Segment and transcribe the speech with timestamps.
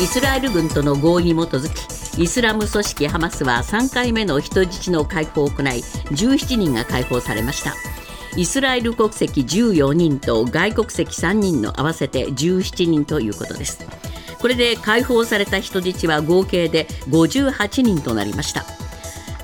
[0.00, 5.66] イスラエル軍との合意に基づきイスラム組織ハマスは3回目の人質の解放を行い
[6.10, 7.74] 17人が解放されました。
[8.36, 13.86] イスラエル国籍14人と外国籍3人の合わせて17人ということです。
[14.40, 18.64] これで解放された人質は合計で58人となりました。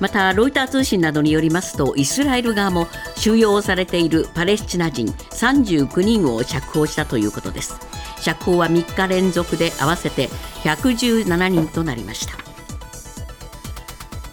[0.01, 7.79] またロイター通信などによりますとイスラエル側も収容されているパレスチナ人39人を釈放したということです。
[8.21, 10.29] 釈放は3日連続で合わせて
[10.65, 12.35] 117人となりました。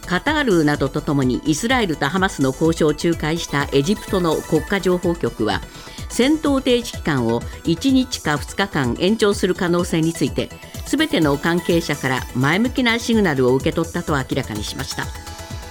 [0.08, 5.62] カタールなどとともにイスラエルとハマスの交渉を仲介したエジプトの国家情報局は
[6.08, 10.50] 戦闘停止期間を1日か2日間延長する可能性について
[10.86, 15.27] すべての関係者から前向きなシグナルを受け取ったと明らかにしました。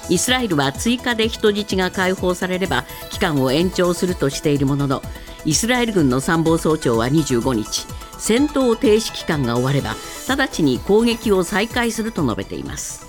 [0.08, 5.02] イスラエルは追加で人質が解放されれば期間を延長するとしているものの
[5.44, 7.86] イスラエル軍の参謀総長は25日
[8.18, 9.94] 戦闘停止期間が終われば
[10.28, 13.06] 直ちに攻撃を再開すると述べています。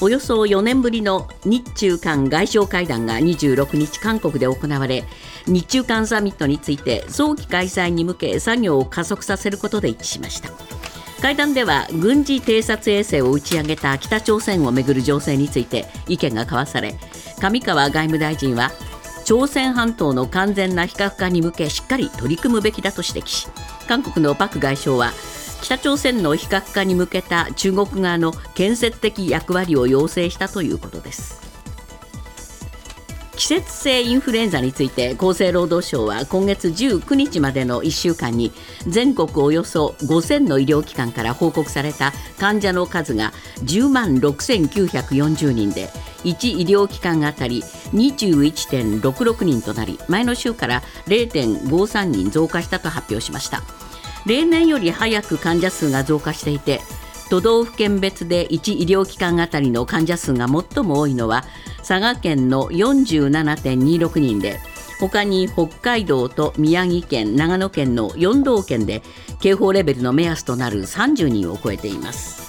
[0.00, 5.04] およそ4年ぶりの日中韓外相会談が26日韓国で行われ
[5.46, 10.77] 日中韓サミットについて早期開催に向け作業を加速させることで一致しました。
[11.20, 16.94] 会談では軍事偵察衛星を打ち上げた北朝鮮をめぐる情勢について意見が交わされ
[17.40, 18.70] 上川外務大臣は
[19.24, 23.48] 朝鮮半島の完全な非核化に向けしっかり取り組むべきだと指摘し
[23.88, 25.12] 韓国のパク外相は
[25.60, 31.47] 北朝鮮の非核化に向けた中国側の建設的役割を要請したということです。
[33.38, 38.52] 季節性インフルエンザについて厚生労働省は今月19日までの1週間に
[38.88, 45.86] 全国およそ5000の医療機関から報告された患者の数が10万6940人で
[46.24, 53.62] 1医療機関あたり21.66人となり前の週から0.53人増加したと発表しました。
[54.26, 56.80] 例年より早く患者数が増加していて
[57.30, 61.44] 都道府県別で1医療機関あたりの患者数が最も多いのは
[61.78, 64.60] 佐賀県の47.26人で
[64.98, 69.02] 他に北海道と宮城県長野県の4道県で
[69.40, 72.48] 警報レベルの目安となる30人を超えています。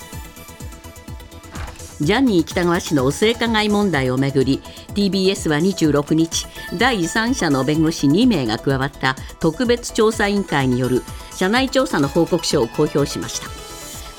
[2.01, 4.61] ジャニー喜多川氏の性加害問題をめぐり
[4.95, 11.03] TBS は26日第三者の弁護士2名が加わった特別調査委員会による
[11.35, 13.58] 社内調査の報告書を公表しました。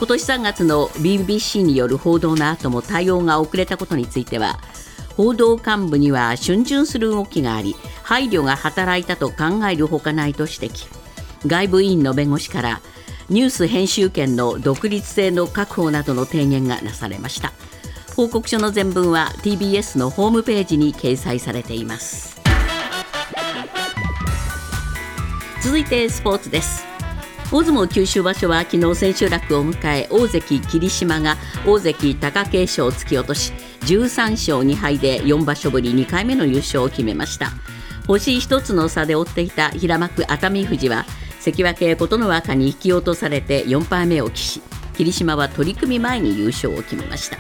[0.01, 4.59] 今年3月の BBC による報道の後も対応が遅れたことについては
[5.15, 10.89] 報道幹部には逡巡する動きがあり配慮が働いたと考えるほかないと指摘
[11.47, 12.81] 外部委員の弁護士から
[13.29, 17.53] ニュース編集権の独立性の確保などの提言がなされました。
[18.17, 22.41] 報告書の全文は TBS のホームページに掲載されています。
[25.63, 26.90] 続いてスポーツです。
[27.53, 37.51] 大相撲九州場所は昨日千秋楽を迎え大関霧島が大関貴景勝を突き落とし13勝2敗で4場所ぶり2回目の優勝を決めました。
[38.07, 41.05] 星1つの差で追っていた平幕熱海富士は
[41.41, 44.63] 関脇琴ノ若に引き落とされて4敗目を喫し
[44.97, 47.39] 霧島は取組前に優勝を決めました。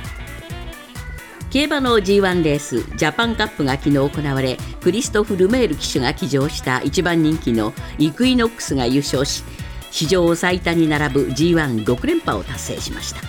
[1.50, 9.42] 競馬の G1 レースジャパンカップが昨日行われクリストフ・ルメール騎手が騎乗した一番人気のイクイノックスが優勝し
[9.90, 13.20] 史上最多に並ぶ G16 連覇を達成しました。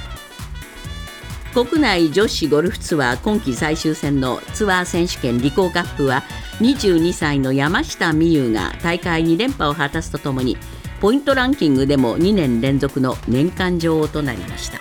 [1.53, 6.23] 国内女子ゴルフツアー今季最終戦のツアー選手権リコーカップは
[6.61, 10.55] 22歳の山下美夢有が大会2連覇を果たすとともに
[11.01, 14.79] ポイントランキングでも2年連続の年間女王となりました。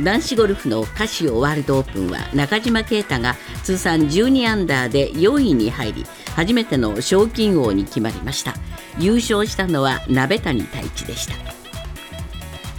[0.00, 3.34] 男子ゴルフのカシオワールドオープンは中島啓太が
[3.64, 8.54] 通算12アンダーで4位に入り初めての賞金王に決まりました。
[8.98, 11.34] 優勝したのは鍋谷太一でした。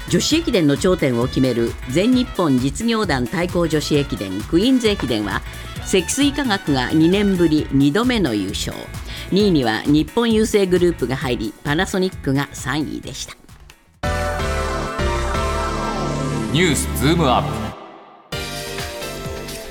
[0.09, 5.41] 女子駅伝の頂点を決める全日本実業団対抗女子駅伝クイーンズ駅伝は
[5.85, 8.75] 積水化学が2年ぶり2度目の優勝。
[9.31, 13.35] 2位には日本郵政グループが入りパナソニックが3位でした。
[16.51, 17.68] ニュースズームアップ。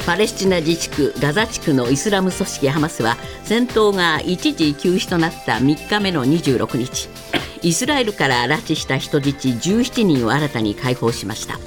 [0.08, 7.10] パレスチナ自治区ガザ地区のイスラム組織ハマスは戦闘が一時休止となった3日目の26日
[7.60, 11.58] イスラエルから拉致した人質17人を新たに解放しました。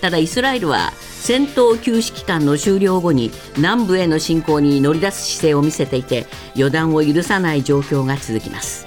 [0.00, 6.26] ただイスラエルは戦闘休止期間の終了後に南部への侵攻に乗り出す姿勢を見せていて
[6.56, 8.86] 予断を許さない状況が続きます。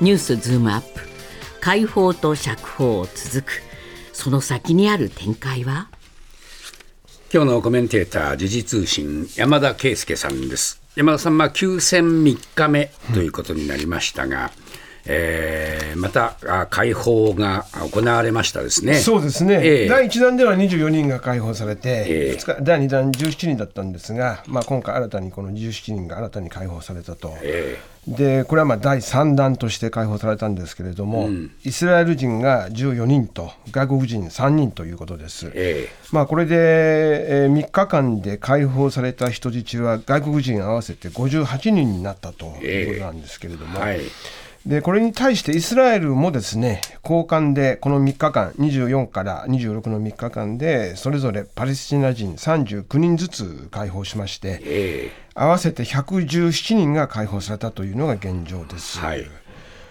[0.00, 1.02] ニュースズームアップ。
[1.60, 3.62] 解放と釈放続く。
[4.12, 5.86] その先にある展開は？
[7.34, 10.82] 今日のコメンテーター時事通信山田圭介さんです。
[10.96, 14.50] 山田さん、まあ、休戦3日目ということになりましたが、
[15.06, 18.94] えーまたあ解放が行われましたですね。
[18.94, 19.88] そうですね、ええ。
[19.88, 22.36] 第1弾では24人が解放されて、ええ。
[22.38, 27.36] 二日第2弾17人だったんですが、まあ、今回新たにこの17人が新たに解放されたと。
[27.42, 31.28] えでこれはまあ第3弾として解放されたんですけれども、
[31.64, 35.52] イスラエル人が14人と外国人3人ということです。
[35.54, 44.00] えまあ、これで、えー3日間で解放された人質は外国人合わせて58人になったということなんですけれども、はい
[44.66, 58.98] でこれに対してイスラエルもですね交換でこの3日間24から26の3日間でそれぞれパレスチナ人39人ずつ解放しましてえ合わせて117人が解放されたというのが現状です。
[58.98, 59.26] はい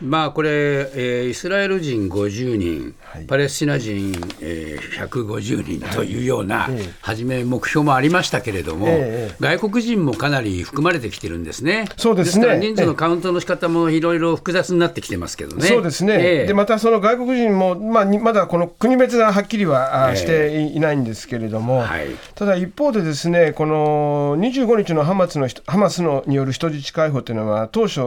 [0.02, 3.26] まあこれ、えーイスラエル人50人、はい。
[3.26, 4.12] パレスチナ人、
[4.42, 6.94] えー150人というような、ええ。
[7.02, 11.88] 初め目標もありましたけれども、ええ外国人もかなり含まれてきてるんですね。
[11.98, 12.46] そうですね。
[12.46, 15.68] から人数のカウントの仕方もいろいろ複雑になってきてますけどね。
[15.68, 16.48] そうですね、ええ。
[16.48, 22.08] でまたその外国人も、まあ、にまだこの国別ははっきりは、していないんですけれども、はい。
[22.36, 28.02] ただ一方で、ですねこの25日のハマスの人ハマスのによる人質解放というのは、当初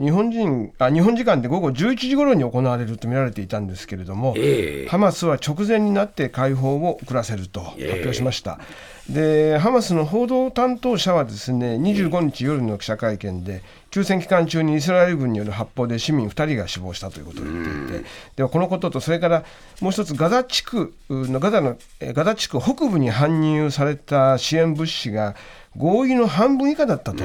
[0.00, 4.88] 日本人あ、日本時間で午後11時頃に行われると見られていたんですけれども、ええ。
[4.88, 8.58] ハマスは直前になって解放を遅らせると発表しました。
[9.08, 18.04] でハマスの報道担当者はですね25日夜の記者会見で休戦期間中にイスラエル軍による発砲で市民2人が死亡したということを言っていて
[18.36, 19.44] ではこのこととそれから
[19.80, 25.34] もう一つガザ地区のガザのえガザ地区北部に搬入された支援物資が
[25.76, 27.24] 合意の半分以下だったと。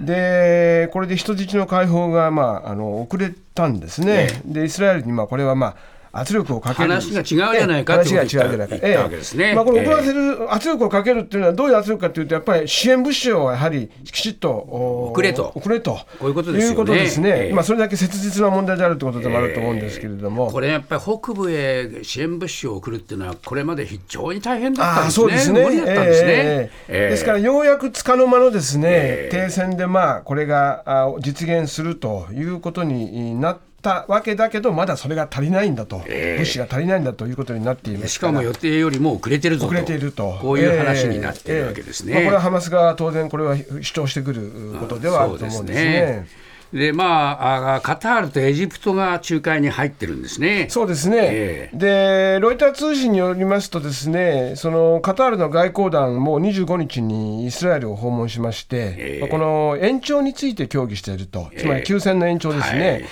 [0.00, 4.28] でこれで人質の解放が、まあ、あの遅れたんですね。
[4.44, 6.90] でイスラエルに、まあ、これは、まあ圧力をかける。
[6.90, 8.76] 話が違うじゃないかってことを話が違うじゃないか。
[8.76, 9.54] 言ったわけですね。
[9.54, 15.52] まあ、これ、遅らせる圧力をかけるっていうのは、どういう圧力かというと、やっぱり支援物資をやはりきちっとお送れと。
[15.54, 15.98] 送れと。
[16.18, 16.60] こういうことで
[17.08, 17.50] すよね。
[17.52, 20.50] まあ、それだけ切実な問題であるということでもあると思うんですけれども。
[20.50, 25.64] これやっぱり北部へ支援物資を送るっていうのは、これまで非常に大変だったんですね、そうですね。
[25.64, 26.28] 無理だったんですね。
[26.28, 27.10] ええええ。
[27.10, 29.36] ですから、ようやくつかの間のですね、ええ。
[29.36, 38.14] 停戦で、まあ、これがあ実現するということになったわけだけど、まだそれが足りないんだと、ええ物資が足りないんだということになっています。
[38.14, 42.12] しかも予定よりも遅れてるぞと、遅れていると、こういう話になっているわけですね。
[42.14, 46.44] ええええまあ、これはハマス側は当然、これは主張してくることではあると思うんですね。
[46.74, 47.04] でま
[47.40, 50.66] あ、あカタールとエジプトが仲介に入ってるんですね。
[50.70, 62.90] そうですね、えでロイター通信によりますと、ですねそのカタールの外交団も25日にイスラエルを訪問しまして、ええまあこの延長について協議していると、つまり休戦の延長ですね。
[62.90, 63.04] はい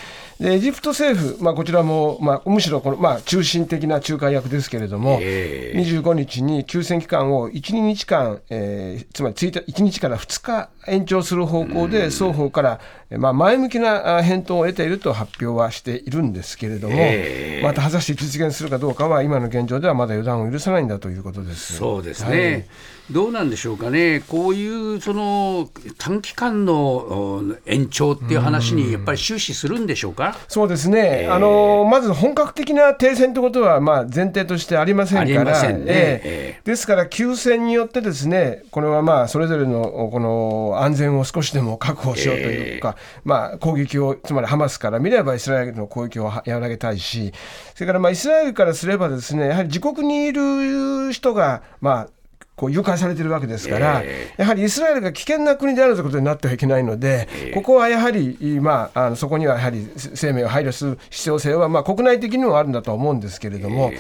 [0.43, 5.79] でエジプト政府、まあ、こちらも、まあ、むしろこの、まあ、中心的な仲介役ですけれども、ええ。
[5.79, 12.81] 25日に休戦期間を1、2日間、えーつまり1日1日から2日延長する方向で、双方から、
[13.11, 17.65] えーまあ、前向きなあ返答を得ていると発表はしているんですけれども、ええ。
[17.65, 21.77] また果たして実現するかどうかは、今の現状ではまだ予断を許さないんだということです。
[21.77, 22.37] そうですはい。
[22.37, 22.67] ね、
[23.13, 24.67] どうなんでしょうかね、こうい
[24.97, 25.69] うその
[25.99, 30.37] 短期間のお延長っていう話にやっぱり終始するんでしょうか。
[30.49, 47.33] そうですね、あのまず本格的な停戦ということは、まあ、前提としてありませんから、ですから、休戦によって、ですねこれはまあそれぞれのこの安全を少しでも確保しようというか、まあ、攻撃を、つまりハマスから見れば、イスラエルの攻撃を和らげたいし、
[47.75, 52.09] それからまあイスラエルからすれば、ですねやはり自国にいる人が、まあ、
[52.63, 63.91] こう誘拐されてるわけですから、えやはりイスラエルが危険な国であるということになってはいけないので、ここはやはり、まあ、あのそこにはやはり生命を配慮する必要性は、まあ、国内的にもあるんだとは思うんですけれども。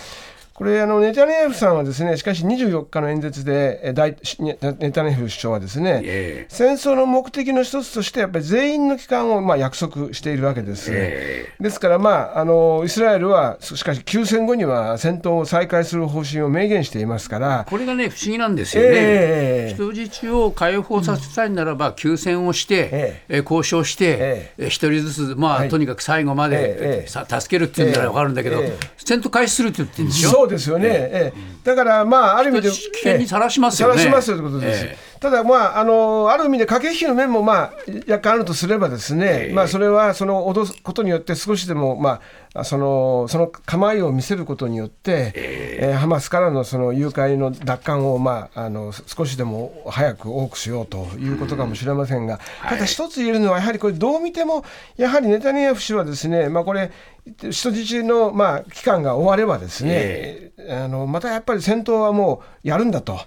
[0.63, 6.47] これあのネタニヤフさんはですねしかし24日の演説でえ大ネネタニヤフ首相はですね、ええ。
[6.49, 18.89] 戦争の目的の一つとしてやっぱり全員の帰還をまあ約束しているわけです、えですから、まあ、あのイスラエルはしかし休戦後には戦闘を再開する方針を明言していますから、これがね、不思議なんですよね。
[18.93, 23.39] ええ人質を解放させたいならば、休戦をして、ええ。
[23.39, 24.67] 交渉してえ、え。
[24.67, 25.69] 一人ずつ、まあはい。
[25.69, 28.87] とにかく最後まで、ええさ助けるっていうんなら分かるんだけど、ええ。
[28.97, 30.52] 戦闘開始するって言ってるんでしょ？
[30.53, 31.39] ですよね、ええ。
[31.65, 33.99] だから、まあ、ある意味で、危険にさらしますよね。
[33.99, 35.12] さらしますよということです。
[35.23, 37.73] えただ、まああの、ある意味で駆け引きの面も、まあ、
[38.09, 42.21] 若干あるとすればですね、まあ、それはその脅すことによって、少しでも、ま
[42.55, 54.65] あ、そのその構えを見せることによって、えーハマスからのその誘拐の奪還を、まあ、あの少しでも早く多くしようということかもしれませんが、ただ一つ言えるのは、やはりこれ、どう見ても、
[54.97, 56.91] やはりネタニヤフ氏はですね、まあ、これ、
[57.25, 63.21] 人質の、まあ、期間が終わればですね、あのまたやっぱり戦闘はもうやるんだと。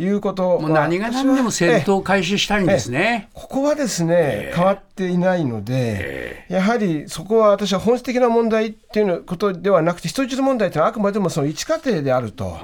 [0.00, 3.28] いうこともう何が何でも戦闘を開始したいんですね。
[3.34, 12.58] ここはですね、変わっていないので、やはりそこは私は本質的な問題っていうのことではなくて、人質問題というのはあくまでもその一過程であると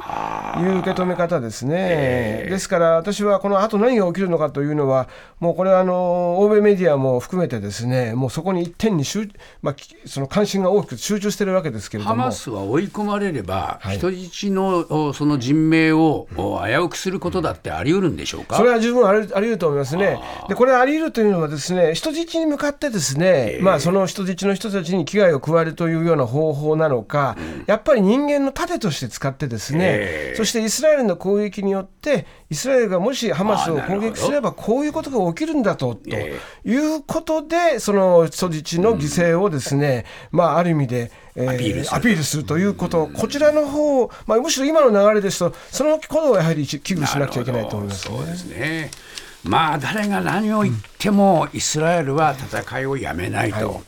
[0.59, 2.47] いう受け止め方ですね。
[2.49, 5.07] ですから私はこの後何が起きるのかというのは、
[5.39, 9.29] もうこれはあの欧米メディアも含めてですね、もうそこに一点に集、
[9.61, 9.77] まあ、
[10.07, 12.17] その関心が大きく集中しているわけですけれども。
[12.17, 20.21] ハマスは追い込まれれば、はい、人質のその人命を危うくすることだってあり得るんでしょうか、それは十分あり得ると思いますね。
[20.49, 41.59] でこれあり得るというのはですね人質に向かってですね、まあ、その人質の人たちに危害を加えるというような方法なのか、うん、やっぱり人間の盾として使ってですね、そしてイスラエルの攻撃によってイスラエルがもしハマスを攻撃すればこういうことが起きるんだとということでその人質の犠牲をですね、まあ、ある意味でえー、ア
[42.01, 42.45] ピールする。
[42.45, 48.91] ということ、こちらの方、まあむしろ今の流れですと、そのことをやはり危惧しなくちゃいけないと思います、ね、そうですね。
[49.45, 53.57] まあ誰が何を言っても、イスラエルは戦いをやめないと。
[53.69, 53.81] はい。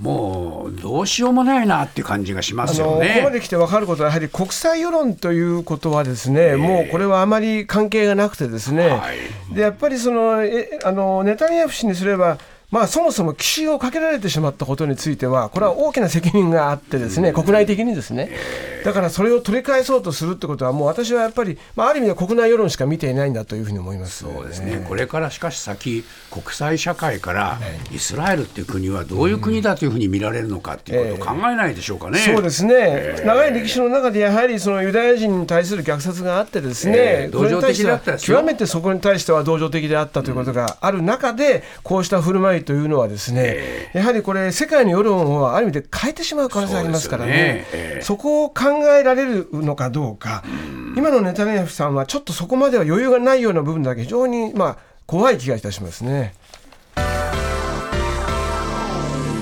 [0.00, 3.14] もうどうしようもないなっていう感じがしますよね。
[3.14, 12.38] ここまで来て分かることは、やはり国際世論ということは、ですね、えー、もうこれはあまり関係がなくて、ですね、はい、でやっぱりそのえあのネタニヤフ氏にすれば、
[12.70, 18.30] まあ、そもそも奇襲をかけられてしまったことについては、これは大きな責任があってですね、国内的にですね、
[18.84, 27.58] だからそれを取り返そうとするってことは、もう私はやっぱり、まあ、ある意味で国内世論しか見ていないんだというふうに思います、そうですね、これからしかし先、国際社会から
[27.90, 47.82] イスラエルっていう国はどういう国だというふうに見られるのかっていうことを考えないでしょうかね、そうですね、長い歴史の中で、やはりそのユダヤ人に対する虐殺があってですね、同情的だった極めてそこに対しては同情的であったということがある中で、こうした振る舞いというのはですね、ね、やはりこれ、世界の世論をある意味で変えてしまう可能性がありますからね、そ、ね。
[47.82, 48.64] えー、そこを考
[48.98, 50.42] えられるのかどうか、
[50.94, 56.34] う今のネタニヤフさんは、ちょっとそこまでは余裕がないような部分だけ、非常に、まあ、怖い気がいたしますね。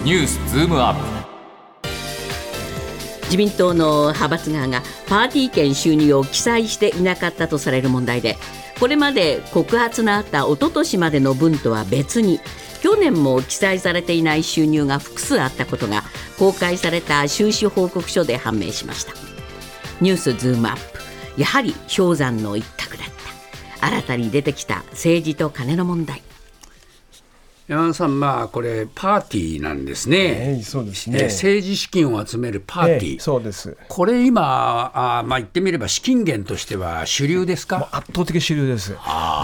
[0.05, 1.27] ニュースズームアップ。
[3.27, 8.37] 自民党の派閥側がパーティー券収入を記載していなかったとされる問題で
[8.79, 12.41] これまで告発のあった一昨年までの分とは別に
[12.87, 16.05] 去年も記載されていない収入が複数あったことが
[16.39, 19.13] 公開された収支報告書で判明しました。
[20.01, 20.77] ニュースズームアッ
[21.35, 21.41] プ。
[21.41, 23.07] やはり氷山の一角だっ
[23.81, 23.87] た。
[23.89, 26.23] 新たに出てきた政治と金の問題。
[27.69, 33.77] 山田さん、まあ、これ、パーティーなんですね、えー、そうですね、政治資金を集めるパーティー、えー、そうです。
[33.89, 37.89] これ今あ、まあ、言ってみれば資金源としては主流ですか？
[37.91, 38.91] 圧倒的主流です。
[38.91, 38.97] で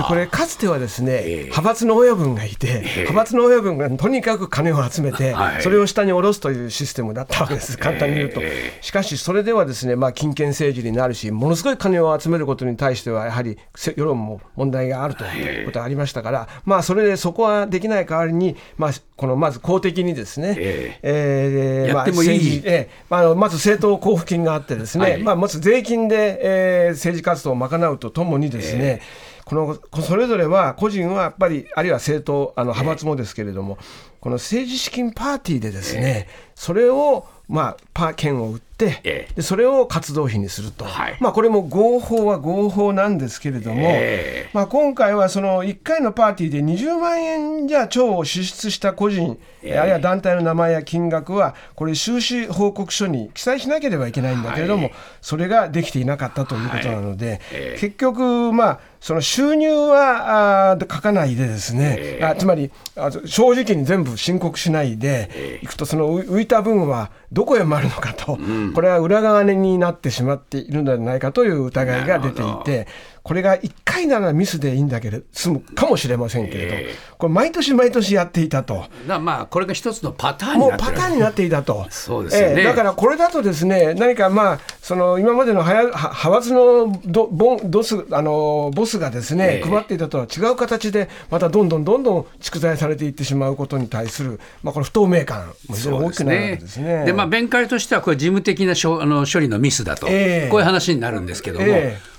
[0.06, 8.40] これ、かつてはですね、えー、派閥の親分がいて、派閥の親分がとにかく金を集めて、それを下に下ろすというシステムだったわけです、簡単に言うと。
[8.82, 29.54] しかし、それではですね、まあ、金権政治になるし、ものすごい金を集めることに対しては、やはり世論も問題があるということがありましたから、まあ、それでそこはできない代わりに、まあ、このまず公的にですね、えー、えー、やってもいい、えーまあ、まず政党交付金があってですね、はい、まあ、まず税金で、えー、政治活動を賄うとともにですね、えー、こ
[29.96, 33.78] のそれぞれは個人はやっぱりあるいは政党あの派閥もですけれども、
[34.20, 38.71] この政治資金パーティーでですね、それをまあ、パー券を売って、
[39.04, 57.40] ええ、でそれを活動費にすると、はい、まあ、これも合法は合法なんですけれども、え、まあ、今回はその1回のパーティーで20万円じゃ超を支出した個人、あるいは団体の名前や金額は、これ、収支報告書に記載しなければいけないんだけれども、はい、それができていなかったということなので、はい、
[57.78, 72.86] 結局、まあ、その収入はあ書かないでですね、あつまりあ正直に全部申告しないでいくと、その浮いた分はどこへ回るのかと、うん、これは裏側になってしまっているのではないかという疑いが出ていて、
[73.22, 78.86] これが1回ならミスでいいんだけど、済むかもしれませんけれど、えー、これ、毎年毎年やっていたと。
[79.06, 81.86] だまあ、これが一つのパターンもうパターンになっていたと。
[81.90, 97.04] そうですね、えー、だからこれだとですね、何かまあ、その今までの派閥のドボンドスあのボスがですね、えー、配っていたとは違う形で、またどんどんどんどん蓄財されていってしまうことに対する、まあ、この不透明感も非常に大きくなるわけですね。
[97.04, 101.66] で、まあ、弁解としては、これ、事務的な処あの処理のミスだと、えー、こういう話になるんですけども。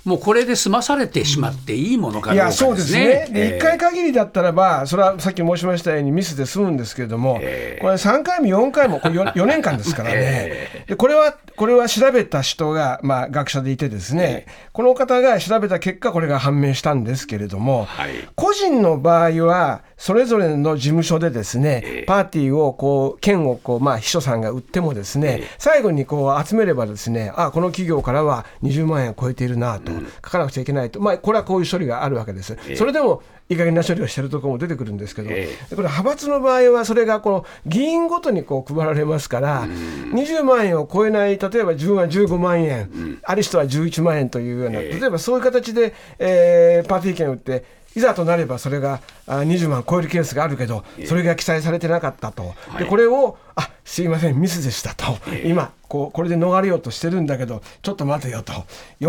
[0.06, 32.54] えーもうこれで済まされてしまっていいものかどうか、ね、いやそうですね、で1回限りだったらば、それはさっき申しましたようにミスで済むんですけれども、えー、これ3回も4回も、これ 4, 4 年間ですからね、えー、でこれはこれは調べた人が、まあ、学者でいてですね、えー、この方が調べた結果、これが判明したんですけれども、はい、個人の場合は、それぞれの事務所でですね、パーティーをこう券をこう、まあ、秘書さんが売ってもですね、最後にこう集めればですねあこの企業からは20万円を超えているなと、書かなくちゃいけないと、まあ、これはこういう処理があるわけです。
[32.76, 58.64] それでもいい加減な処理をしてるところも出てくるんですけど、これ派閥の場合はそれがこの議員ごとにこう配られますから、20万円を超えない例えば自分は15万円、ある人は11万円というような、例えばそういう形で、えーパーティー券を売っていざとなればそれがあ20万超えるケースがあるけど、それが記載されてなかったと、でこれをあすいません、ミスでしたと、今こう、これで逃れようとしてるんだけど、ちょっと待てよと、こ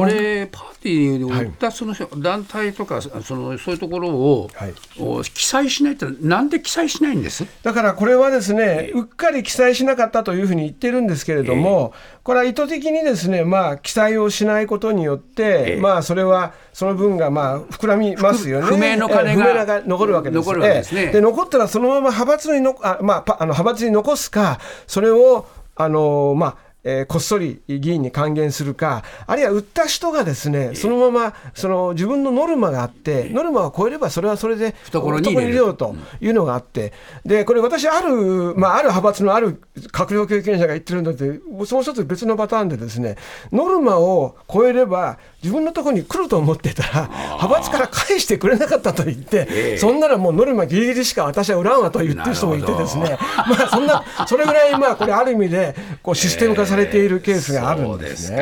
[0.05, 4.73] れパーティーを売ったその団体とか、そのそういうところを、はい。
[4.99, 7.45] を記載しないってなんで記載しないんです？
[7.63, 18.65] だからこれはですね、うっかり記載しなかったというふうに言ってるんですけれども、これは意図的にですね、まあ、記載をしないことによって、まあ、それはその分がまあ膨らみますよね。
[18.65, 20.45] 不明の金が残るわけです。
[20.45, 21.11] 残るわけですね。
[21.21, 35.55] 残ったらそのまま派閥にのあ、まあ、パあの派閥に残すか、それをあのまあえーこっそり議員に還元するか、あるいは売った人がですね、そのままその自分のノルマがあって、ノルマを超えればそれはそれで懐に入れる。
[35.55, 36.93] ようというのがあって、
[37.25, 39.59] でこれ、私、ある、まあ、ある派閥のある
[39.91, 43.15] 閣僚経験者が言ってるんだって、その一つ別のパターンで、ですね
[43.51, 53.15] ノルマを超えれば、自分のところに来ると思ってたら、派閥から返してくれなかったと言って、そんならもうノルマぎりぎりしか私は売らんわと言ってる人もいてですね、
[53.47, 58.37] まあ、そんな、それぐらい、まあ、これ、ある意味でこうシステム化されているケースがあるんですね。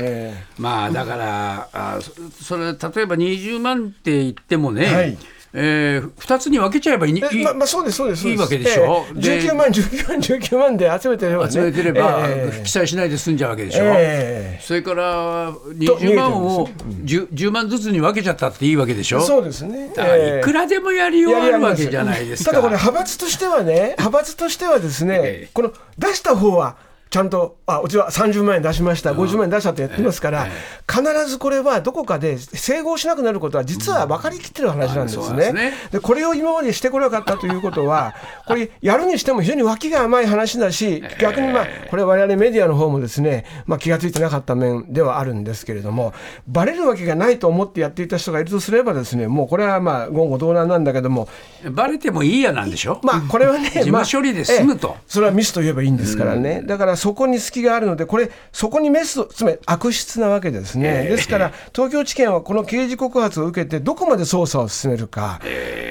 [0.00, 0.44] ええ。
[0.56, 5.18] まあだから、あそそれ例えば20万って言ってもね、はい
[5.52, 9.04] えー、2つに分けちゃえばいいままあ、そうです、そうです、いいわけでしょ？
[9.14, 9.20] ええ。
[9.20, 11.52] で19万、19万、19万で集めてればね。
[11.52, 16.66] 集めてれば、ええ記載しないで済んじゃうわけでしょ、ええそれから20万を
[17.04, 19.20] 10, 10万ずつに分けちゃったっていいわけでしょ？
[19.20, 19.92] そうですね。
[19.98, 20.40] ええ。
[20.40, 22.50] いくらでもやりようあるわけじゃないですか。
[22.50, 25.48] ただこれ派閥としてはね、 派閥としてはですね、ええ。
[25.52, 26.76] この出した方は
[27.08, 30.48] ちゃんと、あうちは30万円出しました、50万円出したってやってますから、
[30.90, 35.72] 必ずこれはどこかで整合しなくなることは、実は分かりきってる話なんですね。
[35.92, 38.14] でこれを今までしてこなかったということは、
[38.46, 46.12] これ、やるにしても非常に脇が甘い話だし、逆にまあ、これ、われわれメディアの方もですね、まあ、気がついてなかった面ではあるんですけれども、
[46.48, 51.28] ばれるわけがないと思ってやっていた人がいるとすればですね、もうこれはまあ、言語道断なんだけども、
[51.70, 54.96] バレてもいいやなんでしょ、まあ、これはね、事務処理で済むと。
[55.06, 65.40] それはミスと言えばいいんですからね、だからそこに隙があるので、これ、そこにメスを、つまり悪質なわけですね、ですから、東京地検はこの刑事告発を受けて、どこまで捜査を進めるか、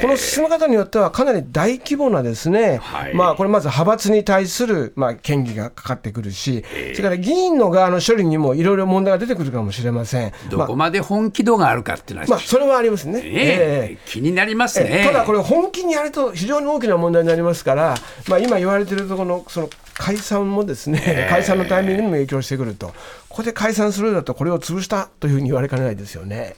[0.01, 3.13] この進め方によっては、かなり大規模なですね、はい。
[3.13, 6.63] まあ、これ、まず派閥に対する、まあ、権利がかかってくるし、
[6.93, 10.31] それから議員の側の処理にもいろいろ問題が出てくるかもしれません。
[10.31, 13.21] まあどこまで本気度があるかっていうのは、まあ、それはありますね。
[13.21, 13.89] ねえ。
[13.93, 15.01] え気になりますね。
[15.01, 17.95] えただこれ、本気にやると非常に大きな問題になりますから、
[18.27, 22.87] まあ、今言われているところのその解散もですね、解散のタイミングにも影響してくると、
[23.29, 26.55] ここで解散するんだと、これを潰したというふうに言われかねないですよね。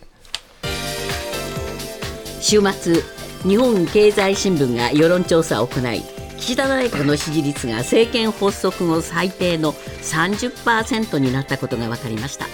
[2.41, 2.95] 週末
[3.43, 6.01] 日本経済新聞が世論調査を行い
[6.37, 12.45] 岸田内閣の支持率が政権発足後最低の30%になったことが分かりました。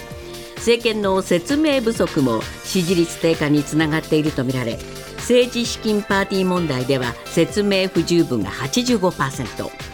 [0.64, 4.78] 政権の説明不足も支持率低下につながっているとみられ
[5.18, 9.93] 政治資金パーティー問題では説明不十分が85%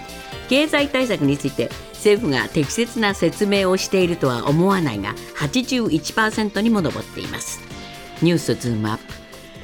[0.51, 7.61] 経済対策について政府が適切な説明をしているとは思わないが81%にも上っています。
[8.21, 9.05] ニュースズームアップ。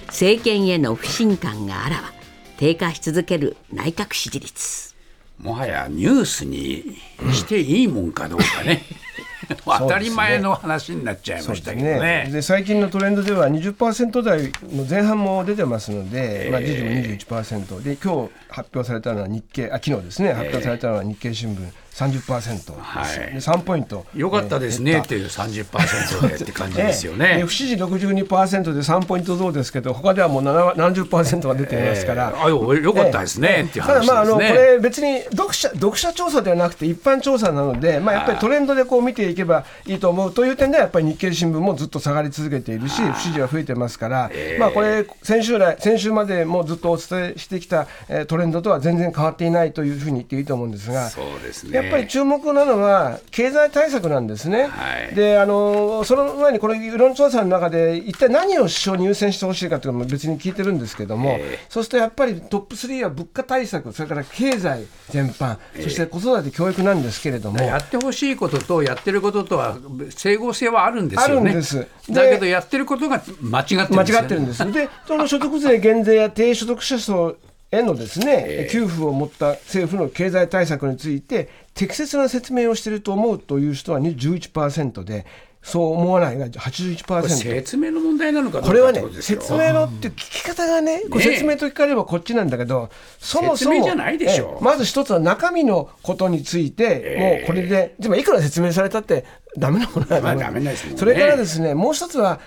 [0.06, 2.12] 政権への不信感があらわ。
[2.56, 4.94] 低下し続ける内閣支持率。
[5.40, 6.96] もはやニュースに
[7.32, 8.84] していいもんかどうかね、
[9.66, 12.28] 当たり前の話になっちゃいましたけどね。
[12.32, 20.32] で最近のトレンドでは20%台の前半も出てますので、まあ、時事も21%で今日発表されたのは日経あ昨日ですね。
[20.32, 23.32] 発表されたのは日経新聞30%です、はい。
[23.32, 24.04] で3ポイント。
[24.14, 24.98] よかったですね。
[24.98, 27.42] っていう30%でって感じですよね。
[27.46, 32.42] 不支持62%で3ポイント増ですけど、他ではもう7 70%が出ていますから、ええ。
[32.44, 33.64] あよよかったですね。
[33.66, 34.06] っていう話ですね。
[34.08, 39.55] ただ、まあ、あのこれ、別に読者読者調査ではなくて、一般調査なので、まあ、やっぱりトレンドでこう見ていけば
[39.86, 51.76] いいと思うという点では、やっぱり日経新聞もずっと下がり続けているし、不支持は増えてますから、まあ、これ先週来、先週までもずっとお伝えしてきた、えートレンドとは全然変わっていないというふうに言っていいと思うんですが、そうですね。
[51.76, 54.64] やっっぱり注目なのは経済対策なんですね。
[54.64, 55.14] はい。
[55.14, 61.38] であのその前にこの世論調査の中で一体何を首相に優先してほしいかというのも別に聞いてるんですけども、
[61.68, 67.62] そうするとやっぱりトップ3は物価対策それから経済全般、そして子育て教育なんですけれども。
[67.62, 69.78] やってほしいこととやってることとは
[70.10, 71.50] 整合性はあるんですよね。
[71.50, 71.78] あるんです
[72.08, 74.12] でだけどやってることが間違ってるんですよ、間ね。
[74.12, 74.72] 違ってるんです。
[74.72, 77.36] で、その所得税減税や低所得者層
[77.70, 85.26] へのですね、給付を持った政府の経済対策について、適切な説明をしていると思うという人は11%で、
[85.66, 87.28] そう思わないがこれ81%。
[87.28, 89.02] 説明の問題なのかこれはね。
[89.20, 94.52] 説明のって聞き方がね、これねえ説明と聞かれればこっちなんだけど、そもそも、説明じゃないでしょ。
[94.54, 99.24] ええまず一つは中身のことについて、もうこれで、でもいくら説明されたって、
[99.58, 102.38] ダメなものはまあダメそれからですね、もう一つは、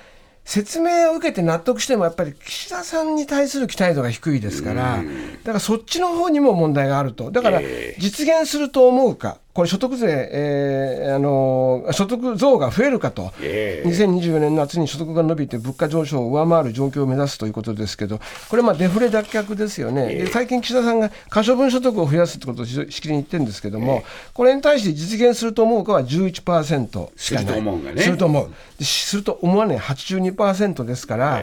[0.45, 5.03] 説明を受けて納得しても、やっぱり岸田さんに対する期待度が低いですから、
[5.43, 7.61] だからそっちの方にも問題があると、だから
[7.97, 28.01] 実現すると思うか、これ、所得税、えーあの所得増が増えるかと、え2024年夏に所得が伸びて物価上昇を上回る状況を目指すということですけど、これ、まあデフレ脱却ですよね、で最近、岸田さんが可処分所得を増やすってことをしきりに言ってるんですけども、これに対して実現すると思うかは11%しかない、すると思うがね。
[28.01, 29.77] すると思う、ですると思わない。
[29.77, 31.41] 82%ですから、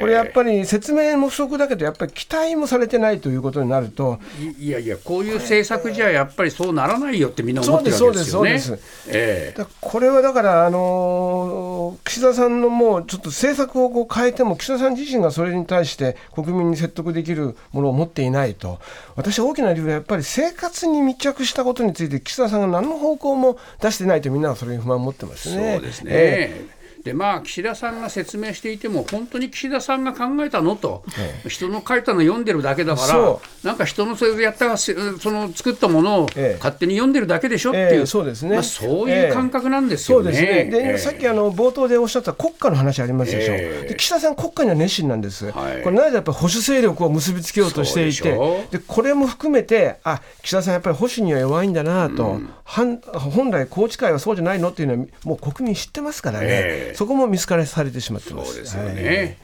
[0.00, 4.18] これやっぱり説明も不足だけど、やっぱり期待もされてないということになると、
[4.58, 8.58] いやいや、こういう政策じゃやっぱりそうならないよってみんな思ってるわけですよね。
[8.58, 18.80] そうですええだこれはだから、あのー岸田さんのもうちょっと政策をこう変えても、岸田さん自身がそれに対して国民に説得できるものを持っていないと、
[19.16, 25.74] 私、大きな理由はやっぱり生活に密着したことについて、岸田さんが何の方向も出してないと、みんなはそれに不満を持ってますね。
[25.74, 26.10] そうですね。
[26.12, 31.04] えでまあ、岸田さんが説明していても、本当に岸田さんが考えたのと、
[31.48, 36.56] 人の書いたの読んでるだけだからそ、なんか人のそれでやったせその作ったものをええ。
[36.58, 38.54] 勝手に読んでるだけでしょっていう、ええそうですね。
[38.54, 40.32] まあ、そういう感覚なんですよね。
[40.32, 40.98] ですね。
[40.98, 43.88] さっきあの冒頭でおっしゃった国家の話ありますでしょ、ええ。
[43.88, 45.82] で岸田さん、国家には熱心なんです、はい。
[45.82, 48.22] これ、なぜやっぱり保守勢力を結びつけようとしていて
[48.70, 58.52] でこれも含めて、あ岸田さん、やっぱり保守には弱いんだなと、はん本来、宏池会はそうじゃないのっていうのは、もう国民知ってますからね、ええそこも見透かされてしまってます。
[58.52, 58.94] そうですよはい。
[58.94, 59.38] ね。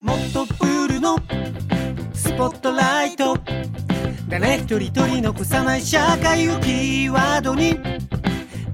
[0.00, 1.16] もっとプールの
[2.12, 3.36] スポットライト。
[4.28, 7.78] 誰一人取り残さない社会をキーワードに。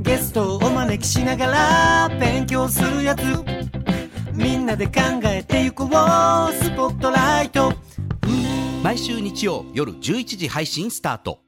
[0.01, 3.23] ゲストをお招きしながら勉強するやつ。
[4.33, 4.93] みんなで考
[5.25, 5.89] えてゆこう。
[5.89, 7.73] スポットライト。
[8.83, 11.45] 毎週日曜夜11時配信スタート